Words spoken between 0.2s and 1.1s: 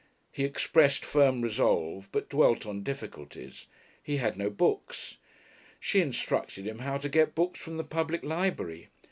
He expressed